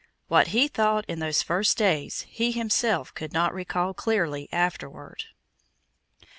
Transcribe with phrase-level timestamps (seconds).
[0.29, 5.25] What he thought in those first days he himself could not recall clearly afterward.